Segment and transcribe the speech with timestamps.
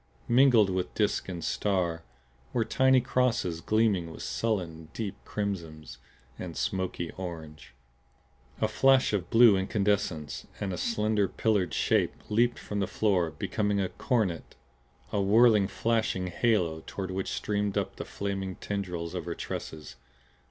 [0.27, 2.01] Mingled with disk and star
[2.53, 5.99] were tiny crosses gleaming with sullen, deep crimsons
[6.39, 7.75] and smoky orange.
[8.61, 13.79] A flash of blue incandescence and a slender pillared shape leaped from the floor; became
[13.79, 14.55] a coronet,
[15.11, 19.97] a whirling, flashing halo toward which streamed up the flaming tendrilings of her tresses.